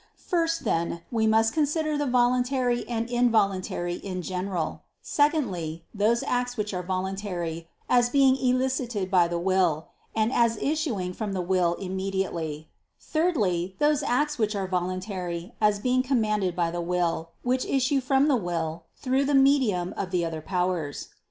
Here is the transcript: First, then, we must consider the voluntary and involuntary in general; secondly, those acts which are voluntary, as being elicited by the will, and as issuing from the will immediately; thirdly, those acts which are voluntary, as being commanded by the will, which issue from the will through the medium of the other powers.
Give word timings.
First, 0.17 0.63
then, 0.63 1.03
we 1.11 1.27
must 1.27 1.53
consider 1.53 1.95
the 1.95 2.07
voluntary 2.07 2.87
and 2.89 3.07
involuntary 3.07 3.93
in 3.97 4.23
general; 4.23 4.81
secondly, 4.99 5.85
those 5.93 6.23
acts 6.23 6.57
which 6.57 6.73
are 6.73 6.81
voluntary, 6.81 7.67
as 7.87 8.09
being 8.09 8.35
elicited 8.35 9.11
by 9.11 9.27
the 9.27 9.37
will, 9.37 9.89
and 10.15 10.33
as 10.33 10.57
issuing 10.57 11.13
from 11.13 11.33
the 11.33 11.41
will 11.41 11.75
immediately; 11.75 12.71
thirdly, 12.99 13.75
those 13.77 14.01
acts 14.01 14.39
which 14.39 14.55
are 14.55 14.65
voluntary, 14.67 15.53
as 15.61 15.77
being 15.77 16.01
commanded 16.01 16.55
by 16.55 16.71
the 16.71 16.81
will, 16.81 17.29
which 17.43 17.63
issue 17.65 18.01
from 18.01 18.27
the 18.27 18.35
will 18.35 18.85
through 18.95 19.25
the 19.25 19.35
medium 19.35 19.93
of 19.95 20.09
the 20.09 20.25
other 20.25 20.41
powers. 20.41 21.09